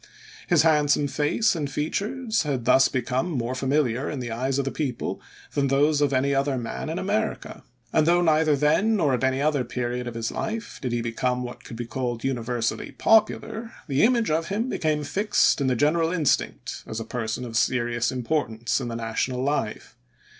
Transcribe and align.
His 0.47 0.63
handsome 0.63 1.07
face 1.07 1.55
and 1.55 1.69
fea 1.69 1.91
tures 1.91 2.41
had 2.41 2.65
thus 2.65 2.87
become 2.87 3.29
more 3.29 3.53
familiar 3.53 4.09
in 4.09 4.19
the 4.19 4.31
eyes 4.31 4.57
of 4.57 4.65
the 4.65 4.71
people 4.71 5.21
than 5.53 5.67
those 5.67 6.01
of 6.01 6.11
any 6.11 6.33
other 6.33 6.57
man 6.57 6.89
in 6.89 6.97
America; 6.97 7.61
396 7.91 7.91
ABRAHAM 7.91 7.91
LINCOLN 7.91 7.91
ch. 7.91 7.91
xvii. 7.91 7.97
and 7.99 8.07
though 8.07 8.21
neither 8.23 8.55
then 8.55 8.95
nor 8.97 9.13
at 9.13 9.23
any 9.23 9.41
other 9.43 9.63
period 9.63 10.07
of 10.07 10.15
his 10.15 10.31
life 10.31 10.79
did 10.81 10.91
he 10.91 11.03
become 11.03 11.43
what 11.43 11.63
could 11.63 11.75
be 11.75 11.85
called 11.85 12.23
univer 12.23 12.63
sally 12.63 12.89
popular, 12.93 13.73
the 13.87 14.01
image 14.01 14.31
of 14.31 14.47
him 14.47 14.69
became 14.69 15.03
fixed 15.03 15.61
in 15.61 15.67
the 15.67 15.75
general 15.75 16.11
instinct 16.11 16.83
as 16.87 16.99
a 16.99 17.05
person 17.05 17.45
of 17.45 17.55
serious 17.55 18.11
importance 18.11 18.81
in 18.81 18.87
the 18.87 18.95
national 18.95 19.43
life. 19.43 19.95